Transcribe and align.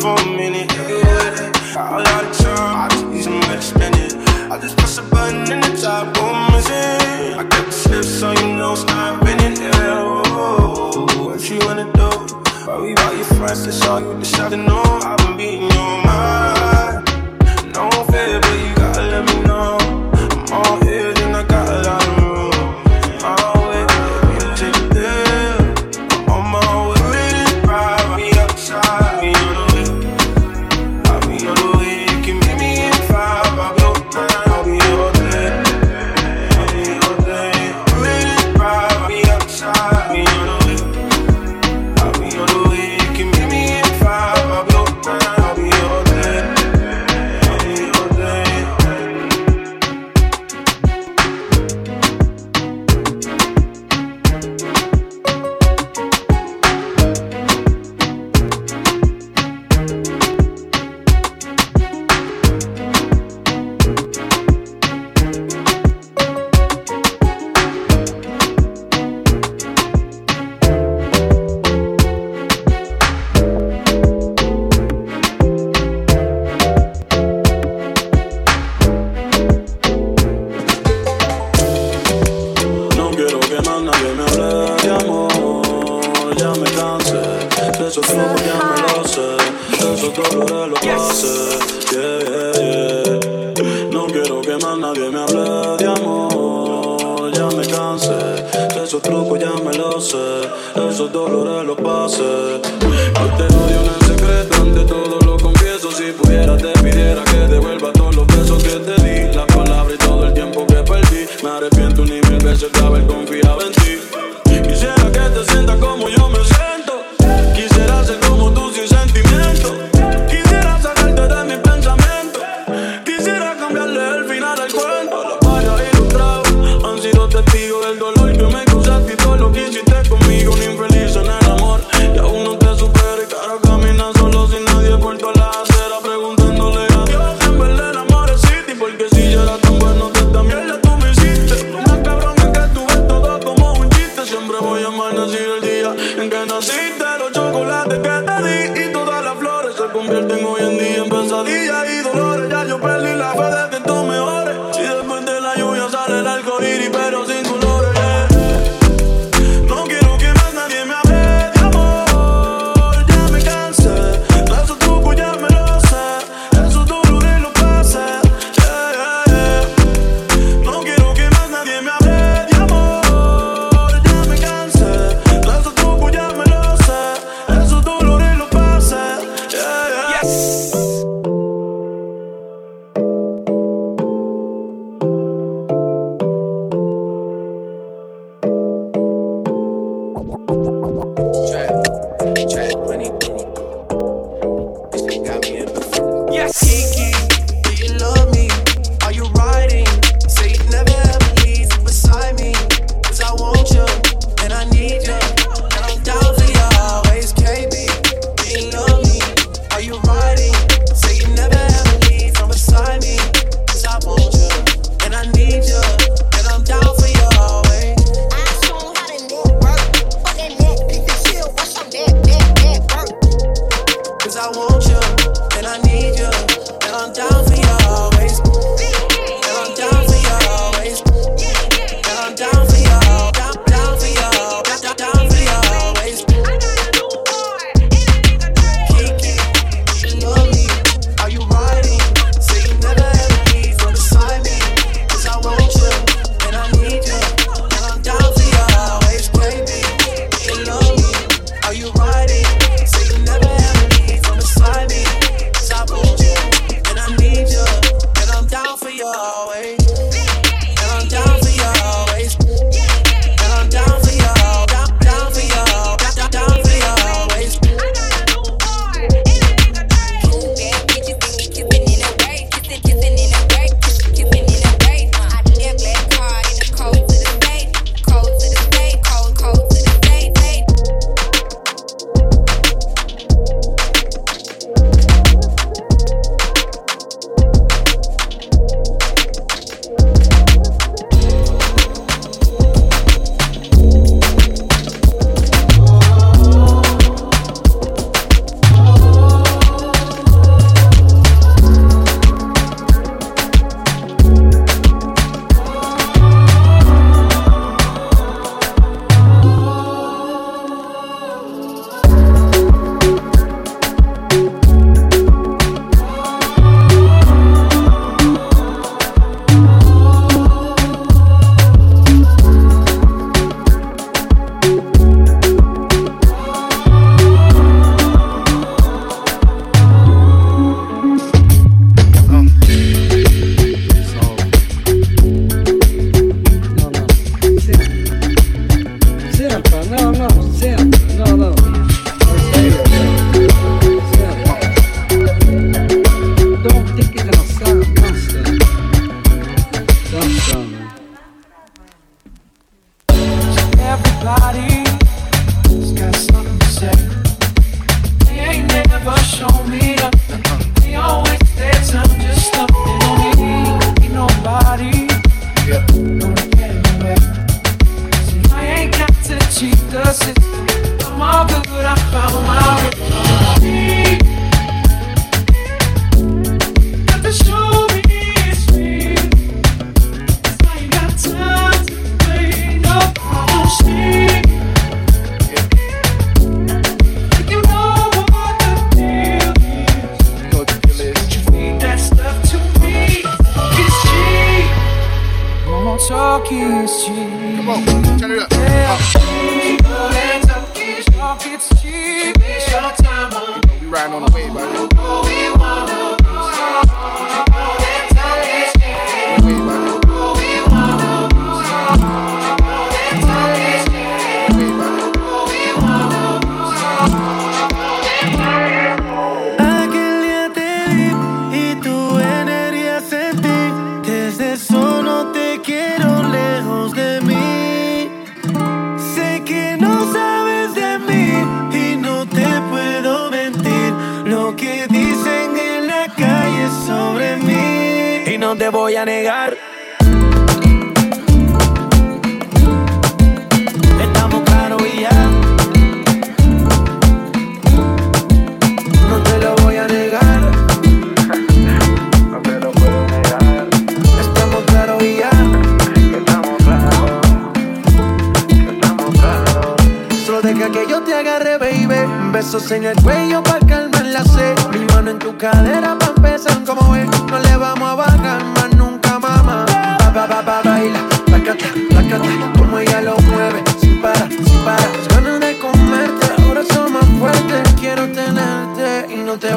for 0.00 0.14
a 0.14 0.26
minute. 0.26 0.72
Yeah. 0.72 1.52
All 1.76 2.00
out 2.00 2.24
of 2.24 2.36
time, 2.38 2.76
I 2.76 2.88
just 2.90 3.06
need 3.06 3.22
some 3.22 3.38
money 3.40 3.56
to. 3.60 4.50
I 4.50 4.58
just 4.58 4.76
press 4.76 4.98
a 4.98 5.02
button 5.02 5.52
and 5.52 5.62
the 5.62 5.80
top 5.80 6.14
boom 6.14 6.54
is 6.58 6.68
in. 6.68 7.38
I 7.38 7.44
got 7.44 7.66
the 7.66 7.72
slip 7.72 8.04
so 8.04 8.32
you 8.32 8.56
know 8.56 8.72
it's 8.72 8.84
not 8.84 9.22
bending. 9.22 9.62
Yeah. 9.62 10.12
What 11.24 11.48
you 11.48 11.58
wanna 11.66 11.92
do? 11.92 12.08
Why 12.66 12.80
we 12.80 12.92
about 12.92 13.14
your 13.14 13.24
friends, 13.36 13.64
that's 13.64 13.86
all 13.86 14.00
you 14.00 14.18
decided 14.18 14.56
to 14.56 14.62
know. 14.62 15.19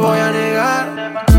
voy 0.03 0.19
a 0.19 0.31
negar. 0.31 1.32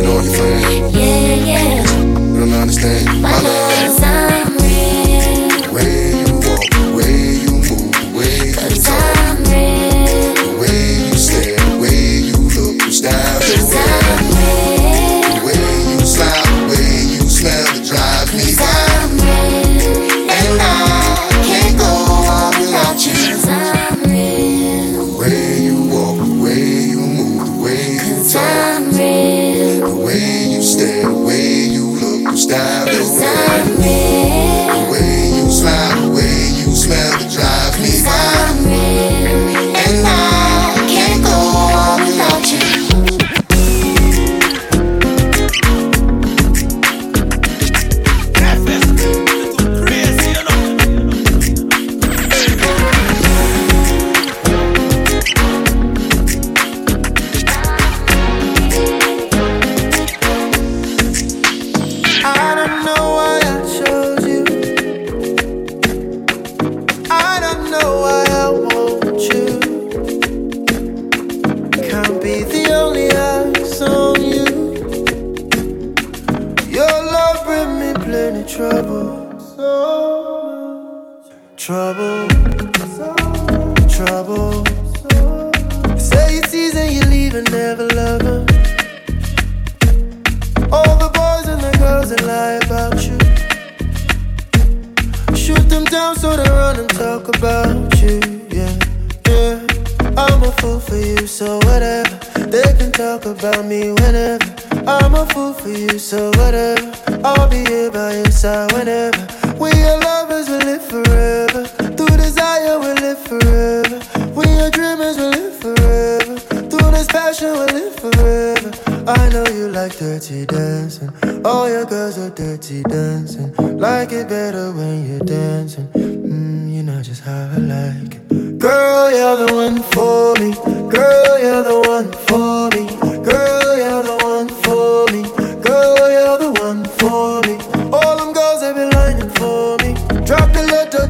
on 0.00 0.24
your. 0.24 0.90
Yeah, 0.90 1.34
yeah. 1.34 1.82
You 2.00 2.40
don't 2.40 2.52
understand 2.52 3.22
my 3.22 3.30
love. 3.42 4.01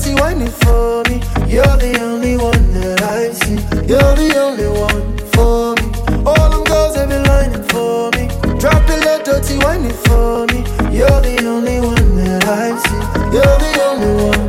Pretty 0.02 0.20
whining 0.20 0.50
for 0.50 1.04
me. 1.04 1.22
You're 1.46 1.76
the 1.78 1.96
only 2.02 2.36
one 2.36 2.72
that 2.72 3.02
I 3.02 3.30
see. 3.30 3.54
You're 3.86 4.16
the 4.16 4.34
only 4.36 4.66
one 4.66 5.16
for 5.30 5.76
me. 5.78 6.26
All 6.26 6.50
them 6.50 6.64
girls 6.64 6.96
have 6.96 7.08
been 7.08 7.22
lining 7.22 7.62
for 7.68 8.10
me. 8.10 8.26
Drop 8.58 8.82
it, 8.90 9.04
let 9.04 9.24
dirty 9.24 9.58
whining 9.58 9.92
for 10.02 10.44
me. 10.50 10.64
You're 10.90 11.20
the 11.22 11.46
only 11.46 11.78
one 11.78 12.16
that 12.16 12.44
I 12.48 12.76
see. 12.82 13.02
You're 13.30 13.58
the 13.62 13.82
only 13.84 14.24
one. 14.24 14.41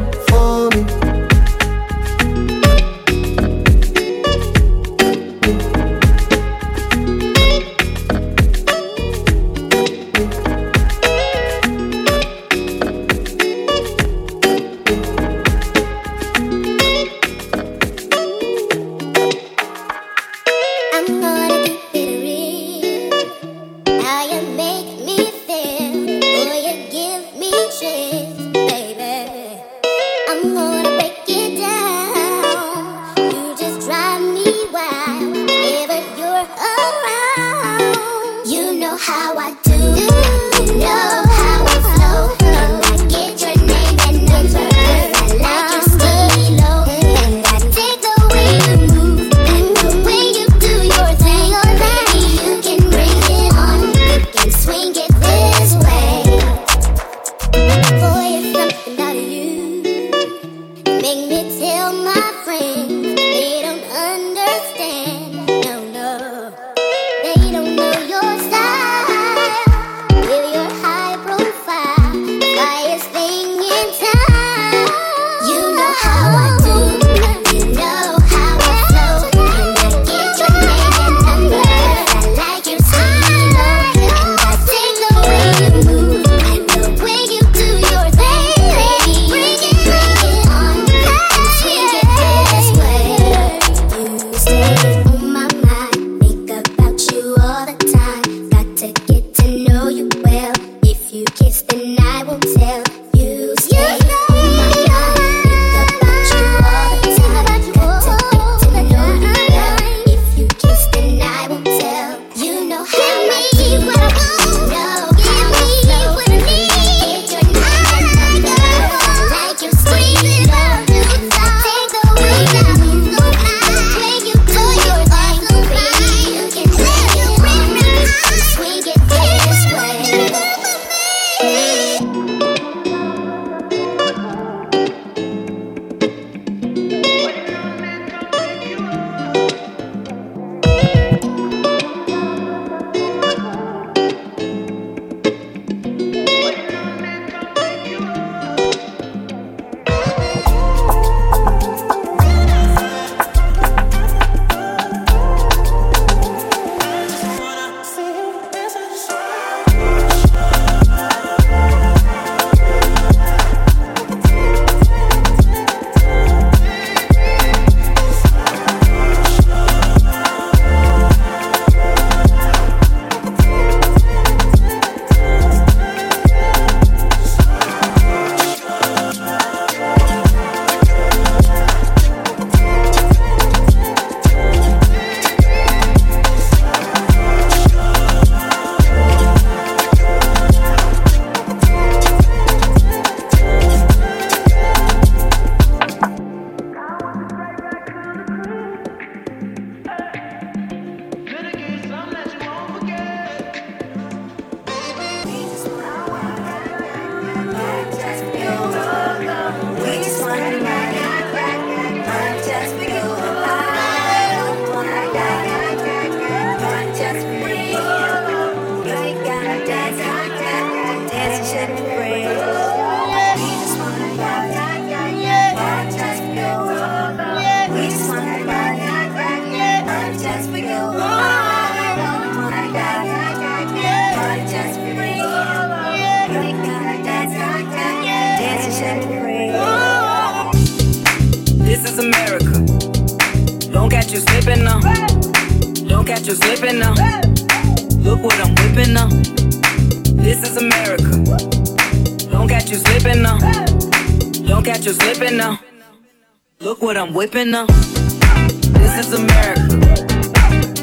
Whipping 257.13 257.53
up. 257.53 257.67
This 257.67 259.05
is 259.05 259.13
America. 259.13 259.77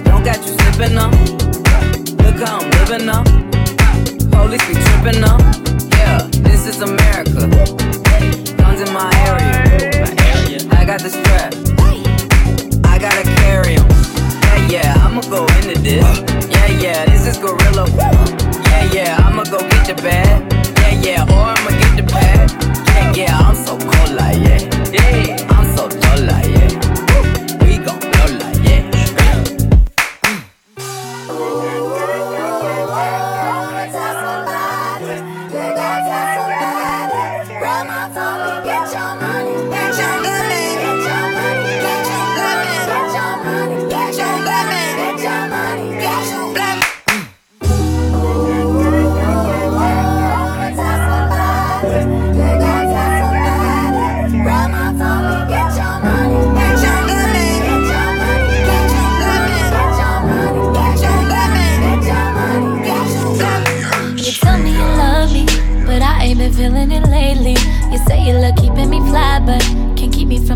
Don't 0.05 0.25
got 0.25 0.39
you 0.47 0.55
slipping 0.59 0.97
up. 0.97 1.13
Look 2.23 2.39
how 2.41 2.61
I'm 2.61 2.71
living 2.79 3.09
up. 3.09 3.27
Police 4.31 4.65
be 4.69 4.75
tripping 4.75 5.25
up. 5.25 5.41
Yeah, 5.91 6.29
this 6.47 6.67
is 6.67 6.81
America. 6.81 7.49
Guns 8.57 8.81
in 8.81 8.93
my 8.95 9.11
area. 9.27 10.63
I 10.71 10.85
got 10.87 11.01
the 11.01 11.11
strap. 11.11 11.53
I 12.85 12.99
gotta 12.99 13.25
carry 13.43 13.75
'em. 13.75 13.89
Yeah, 14.43 14.95
yeah, 14.95 15.05
I'ma 15.05 15.23
go 15.23 15.43
into 15.59 15.79
this. 15.81 16.21
Yeah, 16.49 16.67
yeah, 16.85 17.05
this 17.07 17.27
is 17.27 17.39
gorilla. 17.39 17.87
Yeah, 18.71 18.93
yeah, 18.93 19.27
I'ma 19.27 19.45
go 19.45 19.59
get 19.69 19.85
the 19.87 19.95
bag. 20.03 20.53
Yeah, 20.81 21.07
yeah, 21.07 21.35
or 21.35 21.47
I'ma 21.57 21.71
get 21.71 21.97
the 21.97 22.13
pad. 22.13 22.60
Yeah, 23.15 23.37
I'm 23.39 23.55
so 23.57 23.77
cool 23.77 24.15
like 24.15 24.37
yeah, 24.39 25.47
I'm 25.51 25.77
so 25.77 25.89
cold 25.89 26.27
like 26.27 26.47
yeah. 26.47 26.60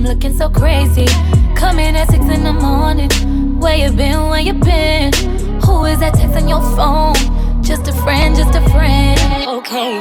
Looking 0.04 0.36
so 0.36 0.50
crazy. 0.50 1.06
Coming 1.56 1.96
at 1.96 2.10
six 2.10 2.22
in 2.26 2.44
the 2.44 2.52
morning. 2.52 3.08
Where 3.58 3.74
you 3.74 3.90
been? 3.90 4.28
Where 4.28 4.40
you 4.40 4.52
been? 4.52 5.14
Who 5.64 5.86
is 5.86 5.98
that 6.00 6.12
texting 6.12 6.46
your 6.46 6.60
phone? 6.76 7.14
Just 7.62 7.88
a 7.88 7.92
friend, 8.02 8.36
just 8.36 8.54
a 8.54 8.60
friend. 8.68 9.18
Okay. 9.48 10.00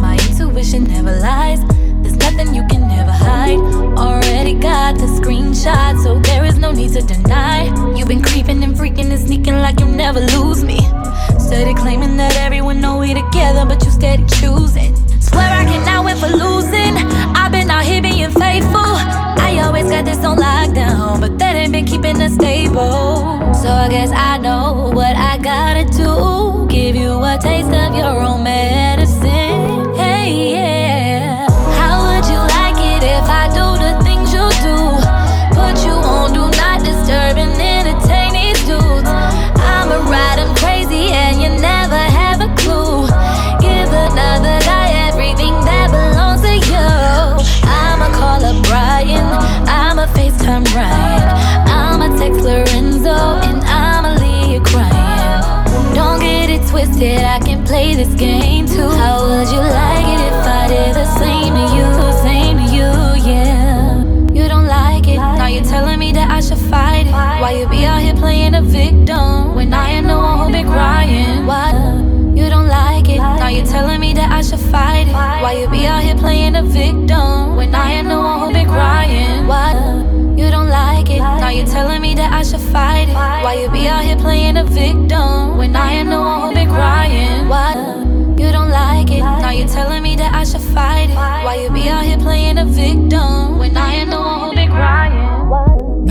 My 0.00 0.16
intuition 0.26 0.84
never 0.84 1.14
lies. 1.20 1.60
There's 2.02 2.16
nothing 2.16 2.54
you 2.54 2.66
can 2.66 2.88
never 2.88 3.12
hide. 3.12 3.58
Already 3.98 4.54
got 4.54 4.94
the 4.94 5.06
screenshot, 5.20 6.02
so 6.02 6.18
there 6.20 6.46
is 6.46 6.56
no 6.56 6.72
need 6.72 6.94
to 6.94 7.02
deny. 7.02 7.66
You've 7.94 8.08
been 8.08 8.22
creeping 8.22 8.64
and 8.64 8.74
freaking 8.74 9.10
and 9.10 9.20
sneaking 9.20 9.58
like 9.60 9.80
you 9.80 9.86
never 9.86 10.20
lose 10.20 10.64
me. 10.64 10.80
Steady 11.38 11.74
claiming 11.74 12.16
that 12.16 12.36
everyone 12.38 12.80
know 12.80 13.00
we 13.00 13.12
together, 13.12 13.66
but 13.66 13.84
you 13.84 13.90
steady 13.90 14.24
choosing. 14.40 14.96
Swear 15.34 15.50
I 15.50 15.64
cannot 15.64 16.04
win 16.04 16.16
for 16.16 16.28
losing. 16.28 16.94
I've 17.34 17.50
been 17.50 17.68
out 17.68 17.84
here 17.84 18.00
being 18.00 18.30
faithful. 18.30 18.94
I 19.48 19.60
always 19.64 19.90
got 19.90 20.04
this 20.04 20.24
on 20.24 20.38
lockdown, 20.38 21.20
but 21.20 21.38
that 21.40 21.56
ain't 21.56 21.72
been 21.72 21.84
keeping 21.84 22.22
us 22.22 22.34
stable. 22.34 23.52
So 23.52 23.68
I 23.68 23.88
guess 23.90 24.10
I 24.12 24.38
know 24.38 24.92
what 24.94 25.16
I 25.16 25.38
gotta 25.38 25.84
do. 25.86 26.68
Give 26.68 26.94
you 26.94 27.12
a 27.22 27.36
taste 27.42 27.72
of 27.82 27.96
your 27.96 28.16
own 28.28 28.44
medicine. 28.44 29.94
Hey, 29.96 30.52
yeah. 30.52 30.73
You 75.60 75.68
be 75.68 75.86
out 75.86 76.02
here 76.02 76.16
playing 76.16 76.54
the 76.54 76.62
victim 76.62 77.56
when 77.56 77.74
I 77.74 77.92
am 77.92 78.08
the 78.08 78.18
one 78.18 78.40
who 78.40 78.52
been 78.52 78.66
crying? 78.66 79.46
Why 79.46 79.72
you 80.36 80.50
don't 80.50 80.68
like 80.68 81.10
it? 81.10 81.18
Now 81.18 81.50
you're 81.50 81.66
telling 81.66 82.02
me 82.02 82.14
that 82.14 82.32
I 82.32 82.42
should 82.42 82.60
fight 82.60 83.08
it. 83.08 83.14
Why 83.14 83.54
you 83.62 83.70
be 83.70 83.86
out 83.86 84.04
here 84.04 84.16
playing 84.16 84.54
the 84.54 84.64
victim 84.64 85.56
when 85.56 85.76
I 85.76 85.92
am 85.92 86.08
the 86.10 86.18
one 86.18 86.40
who 86.40 86.54
been 86.54 86.68
crying? 86.68 87.48
Why 87.48 87.74
you 88.36 88.50
don't 88.52 88.70
like 88.70 89.10
it? 89.10 89.20
Now 89.20 89.50
you're 89.50 89.68
telling 89.68 90.02
me 90.02 90.16
that 90.16 90.34
I 90.34 90.44
should 90.44 90.60
fight 90.60 91.10
it. 91.10 91.14
Why 91.14 91.60
you 91.62 91.70
be 91.70 91.88
out 91.88 92.04
here 92.04 92.18
playing 92.18 92.56
the 92.56 92.64
victim 92.64 93.58
when 93.58 93.76
I 93.76 93.94
am 93.94 94.10
the 94.10 94.18
one 94.18 94.40
who 94.40 94.54
been 94.54 94.70
crying? 94.70 96.04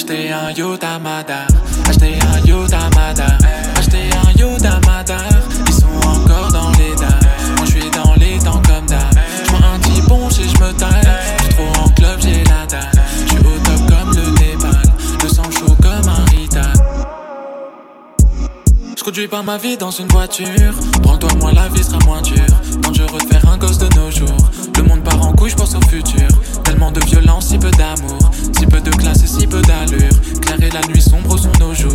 Acheter 0.00 0.32
un 0.32 0.50
Yoda 0.52 0.98
Madar. 0.98 1.46
Acheter 1.86 2.18
un 2.22 2.46
Yoda 2.46 2.88
Madar. 2.96 3.36
Acheter 3.76 4.08
un 4.24 4.30
Yoda 4.40 4.80
Madar. 4.86 5.28
Ils 5.66 5.74
sont 5.74 6.08
encore 6.08 6.50
dans 6.50 6.70
les 6.70 6.96
dames. 6.96 7.20
Moi 7.58 7.66
je 7.66 7.70
suis 7.70 7.90
dans 7.90 8.14
les 8.14 8.38
temps 8.38 8.62
comme 8.66 8.86
d'hab. 8.86 9.14
J'prends 9.44 9.74
un 9.74 9.78
petit 9.78 10.00
ponche 10.08 10.38
et 10.38 10.48
je 10.48 10.58
me 10.58 10.72
taille. 10.72 11.02
J'suis 11.40 11.54
trop 11.54 11.82
en 11.84 11.88
club, 11.90 12.18
j'ai 12.18 12.42
la 12.44 12.64
dalle. 12.66 12.90
J'suis 13.26 13.40
au 13.40 13.58
top 13.62 13.90
comme 13.90 14.16
le 14.16 14.30
Népal. 14.40 14.82
Le 15.22 15.28
sang 15.28 15.50
chaud 15.50 15.76
comme 15.82 16.08
un 16.08 16.24
rital. 16.30 16.72
Je 18.96 19.04
conduis 19.04 19.28
pas 19.28 19.42
ma 19.42 19.58
vie 19.58 19.76
dans 19.76 19.90
une 19.90 20.08
voiture. 20.08 20.72
Prends-toi 21.02 21.34
moins, 21.40 21.52
la 21.52 21.68
vie 21.68 21.84
sera 21.84 21.98
moins 22.06 22.22
dure. 22.22 22.36
Dangereux 23.00 23.20
de 23.20 23.48
un 23.48 23.56
gosse 23.56 23.78
de 23.78 23.88
nos 23.96 24.10
jours. 24.10 24.36
Le 24.76 24.82
monde 24.82 25.02
part 25.02 25.26
en 25.26 25.32
couille, 25.32 25.48
je 25.48 25.56
pense 25.56 25.74
au 25.74 25.80
futur. 25.88 26.28
Tellement 26.64 26.92
de 26.92 27.00
violence, 27.06 27.46
si 27.46 27.56
peu 27.56 27.70
d'amour. 27.70 28.18
Si 28.58 28.66
peu 28.66 28.78
de 28.78 28.90
classe 28.90 29.22
et 29.22 29.26
si 29.26 29.46
peu 29.46 29.62
d'allure. 29.62 30.12
Claire 30.42 30.62
et 30.62 30.68
la 30.68 30.82
nuit 30.86 31.00
sombre 31.00 31.38
sont 31.38 31.50
nos 31.60 31.72
jours. 31.72 31.94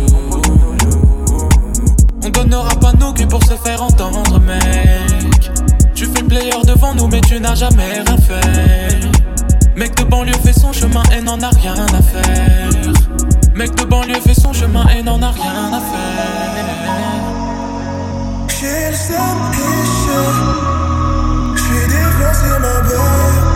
On 2.24 2.28
donnera 2.28 2.74
pas 2.74 2.92
nos 2.94 3.12
culs 3.12 3.28
pour 3.28 3.40
se 3.44 3.54
faire 3.54 3.80
entendre, 3.84 4.40
mec. 4.40 5.52
Tu 5.94 6.06
fais 6.06 6.22
le 6.22 6.26
player 6.26 6.50
devant 6.64 6.92
nous, 6.94 7.06
mais 7.06 7.20
tu 7.20 7.38
n'as 7.38 7.54
jamais 7.54 7.84
rien 7.84 8.16
fait. 8.16 8.98
Mec 9.76 9.96
de 9.96 10.02
banlieue 10.04 10.32
fait 10.42 10.58
son 10.58 10.72
chemin 10.72 11.04
et 11.16 11.22
n'en 11.22 11.40
a 11.40 11.50
rien 11.50 11.74
à 11.74 12.02
faire. 12.02 12.92
Mec 13.54 13.76
de 13.76 13.84
banlieue 13.84 14.20
fait 14.26 14.34
son 14.34 14.52
chemin 14.52 14.84
et 14.88 15.04
n'en 15.04 15.22
a 15.22 15.30
rien 15.30 15.72
à 15.72 15.80
faire. 15.80 16.66
J'ai 18.58 18.90
le 18.90 20.85
défoncé 22.56 22.60
ma 22.60 22.80
belle 22.82 23.46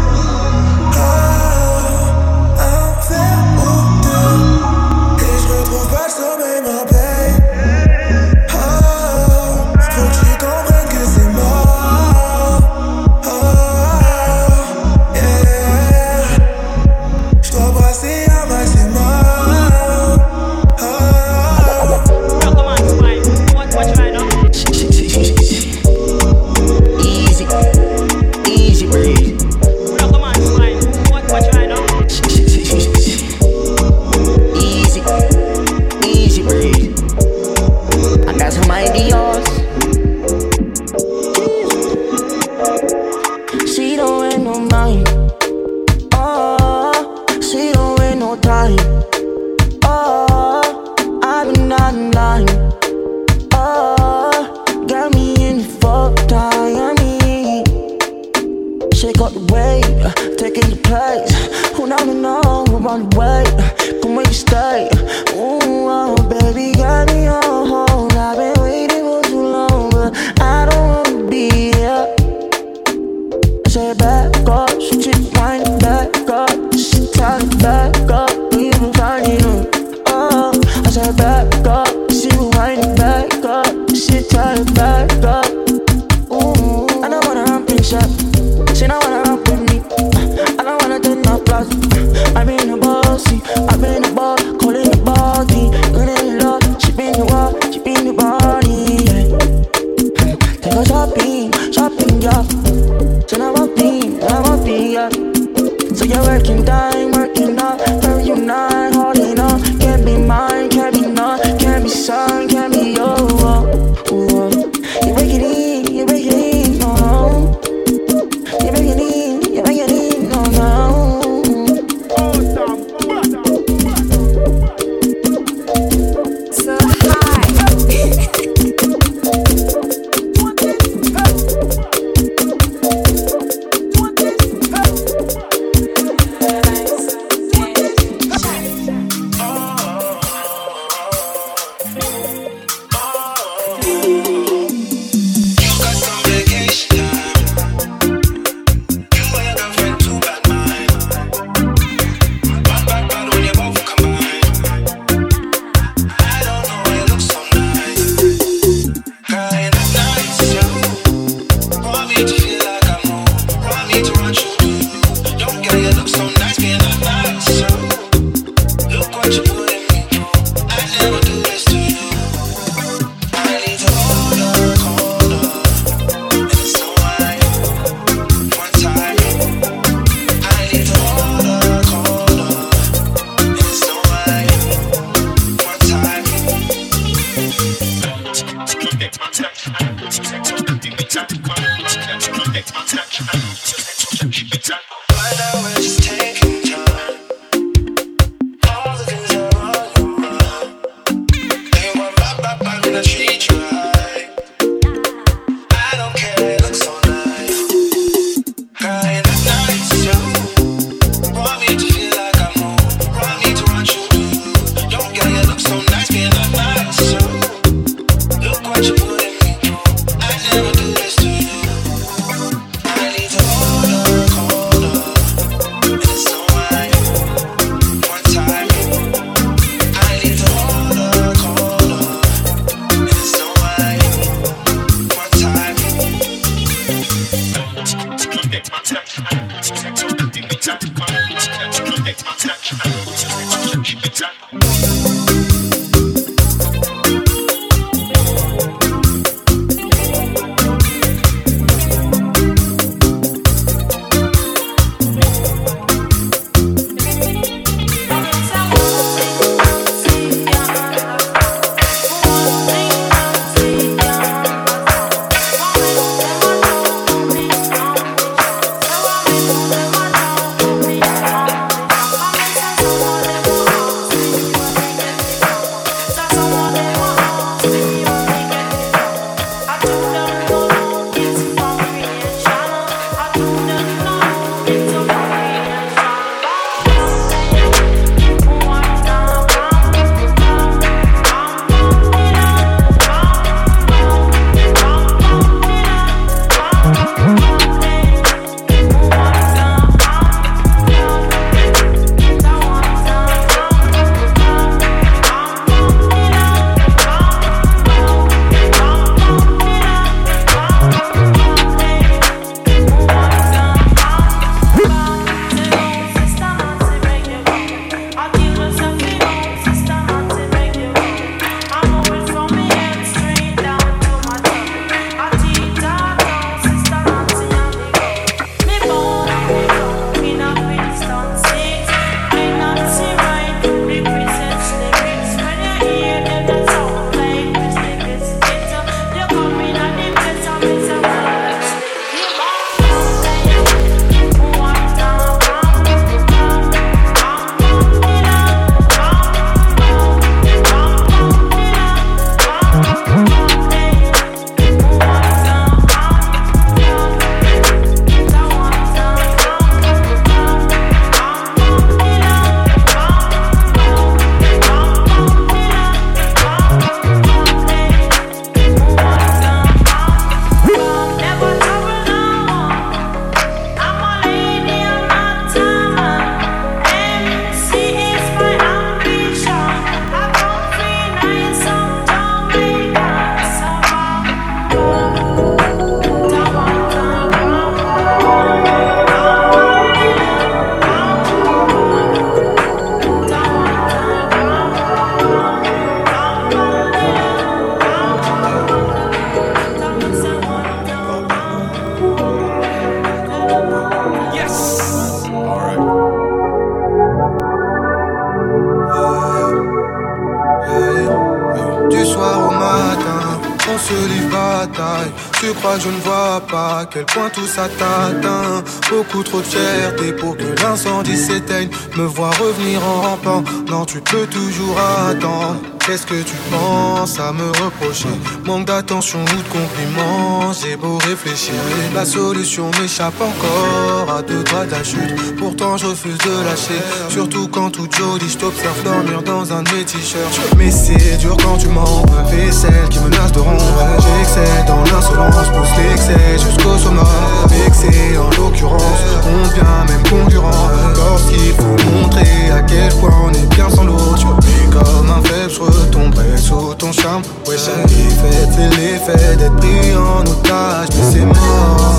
tout 417.32 417.46
ça 417.46 417.68
t'atteint. 417.68 418.62
Beaucoup 418.90 419.22
trop 419.22 419.40
de 419.40 419.44
fierté 419.44 420.12
pour 420.12 420.36
que 420.36 420.44
l'incendie 420.62 421.16
s'éteigne. 421.16 421.70
Me 421.96 422.04
voir 422.04 422.36
revenir 422.38 422.84
en 422.84 423.00
rampant, 423.02 423.44
non, 423.68 423.84
tu 423.84 424.00
peux 424.00 424.26
toujours 424.26 424.78
attendre. 424.78 425.69
Qu'est-ce 425.90 426.06
que 426.06 426.22
tu 426.22 426.36
penses 426.52 427.18
à 427.18 427.32
me 427.32 427.48
reprocher? 427.64 428.06
Manque 428.44 428.66
d'attention 428.66 429.18
ou 429.18 429.42
de 429.42 429.48
compliments 429.48 430.52
J'ai 430.52 430.76
beau 430.76 430.98
réfléchir. 430.98 431.54
La 431.92 432.04
solution 432.04 432.70
m'échappe 432.80 433.20
encore 433.20 434.14
À 434.14 434.22
deux 434.22 434.44
doigts 434.44 434.66
de 434.66 434.70
la 434.70 434.84
chute. 434.84 435.36
Pourtant 435.36 435.76
je 435.76 435.86
refuse 435.86 436.16
de 436.18 436.44
lâcher. 436.44 436.80
Surtout 437.08 437.48
quand 437.48 437.70
tout 437.70 437.88
joli 437.90 438.30
Je 438.30 438.38
t'observe 438.38 438.80
dormir 438.84 439.20
dans 439.22 439.52
un 439.52 439.64
de 439.64 439.70
mes 439.72 439.84
t-shirts. 439.84 440.54
Mais 440.56 440.70
c'est 440.70 441.16
dur 441.18 441.36
quand 441.42 441.56
tu 441.56 441.66
mens. 441.66 442.04
Celle 442.52 442.88
qui 442.88 443.00
menace 443.00 443.32
de 443.32 443.40
rompre. 443.40 443.64
J'excelle 443.98 444.64
dans 444.68 444.84
l'insolence 444.84 445.48
Pousse 445.48 445.76
l'excès 445.76 446.38
jusqu'au 446.38 446.78
summum 446.78 447.04
Vexé 447.48 448.16
en 448.16 448.30
l'occurrence 448.40 449.00
On 449.26 449.48
devient 449.48 449.88
même 449.88 450.02
concurrent. 450.08 450.70
Lorsqu'il 450.94 451.52
faut 451.54 451.90
montrer 451.90 452.50
à 452.52 452.62
quel 452.62 452.92
point 453.00 453.10
on 453.24 453.32
est 453.32 453.54
bien 453.56 453.68
sans 453.68 453.84
l'autre. 453.84 454.36
Comme 454.70 455.10
un 455.10 455.22
faible, 455.22 455.50
je 455.80 455.86
tomberai 455.90 456.36
sous 456.36 456.74
ton 456.74 456.92
charme. 456.92 457.22
Ouais, 457.46 457.56
chaque 457.56 457.88
fait, 457.88 458.48
c'est 458.54 458.68
l'effet 458.76 459.36
d'être 459.36 459.56
pris 459.56 459.94
en 459.94 460.22
otage, 460.22 460.88
mais 460.96 461.12
c'est 461.12 461.24
mort. 461.24 461.96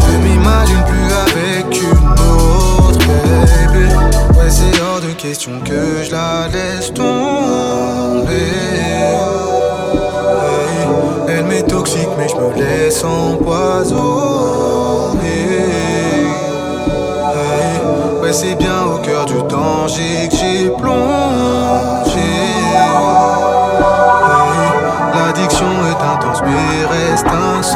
Je 0.00 0.16
m'imagine 0.18 0.82
plus 0.84 1.10
avec 1.26 1.82
une 1.82 2.10
autre, 2.12 3.06
baby. 3.06 4.38
Ouais, 4.38 4.50
c'est 4.50 4.80
hors 4.82 5.00
de 5.00 5.12
question 5.12 5.60
que 5.64 6.04
je 6.04 6.12
la 6.12 6.48
laisse 6.48 6.92
tomber. 6.92 7.76
elle 11.28 11.44
m'est 11.44 11.62
toxique, 11.62 12.08
mais 12.18 12.28
je 12.28 12.36
me 12.36 12.54
laisse 12.54 13.04
empoisonner. 13.04 13.96
Ouais, 18.22 18.32
c'est 18.32 18.56
bien 18.56 18.84
au 18.92 18.98
cœur 18.98 19.26
du 19.26 19.42
danger 19.48 20.28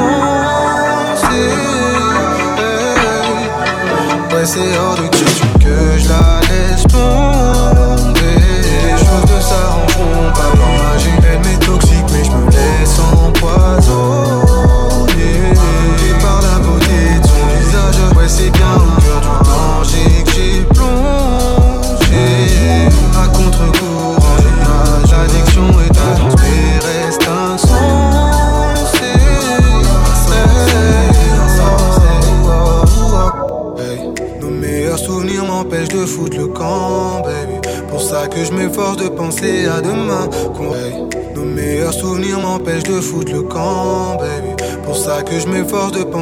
reste 0.00 1.22
insensée. 1.22 1.50
Ouais, 4.34 4.44
c'est 4.44 4.78
hors 4.78 4.96
de 4.96 5.09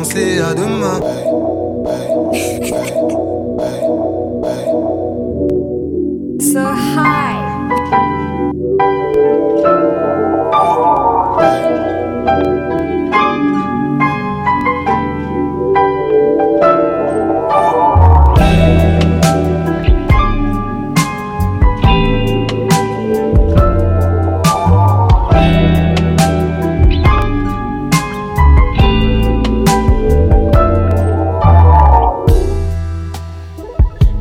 penser 0.09 0.39
à 0.39 0.55
demain. 0.55 1.38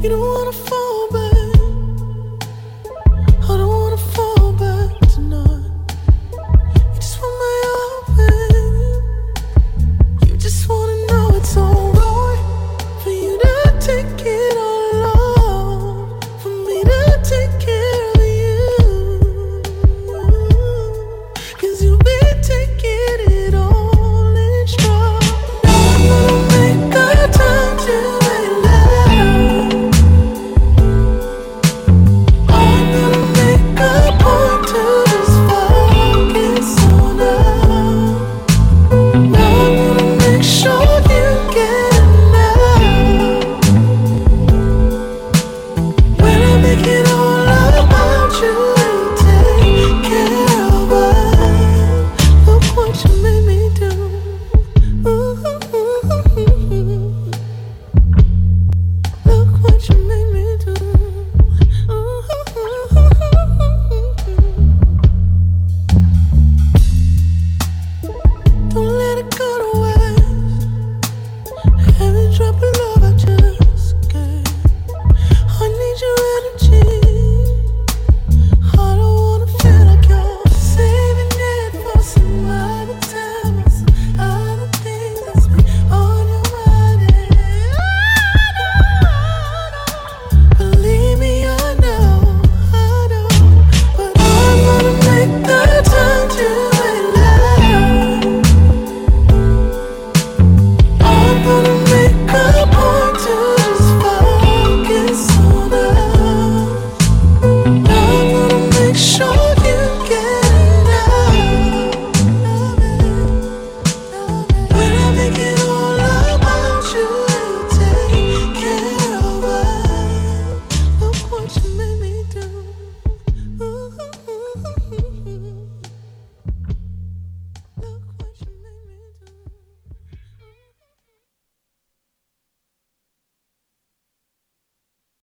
You 0.08 0.14
don't 0.14 0.22
wanna 0.22 0.54
fall. 0.54 0.77